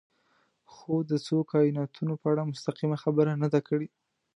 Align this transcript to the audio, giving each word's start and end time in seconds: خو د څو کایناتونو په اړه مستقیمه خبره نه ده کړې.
خو 0.73 0.93
د 1.09 1.11
څو 1.25 1.37
کایناتونو 1.51 2.13
په 2.21 2.27
اړه 2.31 2.49
مستقیمه 2.51 2.97
خبره 3.03 3.31
نه 3.43 3.47
ده 3.53 3.59
کړې. 3.67 3.87